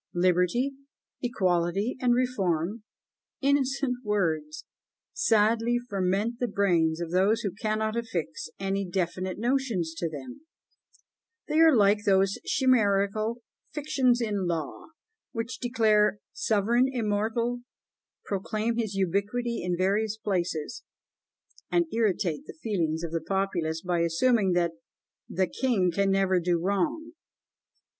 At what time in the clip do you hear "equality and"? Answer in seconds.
1.21-2.15